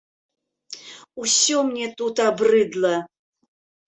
Усё 1.23 1.57
мне 1.67 1.85
тут 1.99 2.15
абрыдла! 2.29 2.95